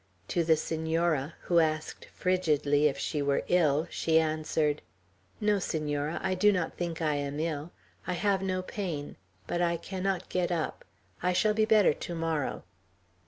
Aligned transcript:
To 0.29 0.43
the 0.43 0.57
Senora, 0.57 1.35
who 1.41 1.59
asked 1.59 2.07
frigidly 2.11 2.87
if 2.87 2.97
she 2.97 3.21
were 3.21 3.43
ill, 3.49 3.87
she 3.91 4.19
answered: 4.19 4.81
"No, 5.39 5.59
Senora, 5.59 6.19
I 6.23 6.33
do 6.33 6.51
not 6.51 6.73
think 6.75 7.03
I 7.03 7.17
am 7.17 7.39
ill, 7.39 7.71
I 8.07 8.13
have 8.13 8.41
no 8.41 8.63
pain, 8.63 9.15
but 9.45 9.61
I 9.61 9.77
cannot 9.77 10.27
get 10.29 10.51
up. 10.51 10.85
I 11.21 11.33
shall 11.33 11.53
be 11.53 11.65
better 11.65 11.93
to 11.93 12.15
morrow." 12.15 12.63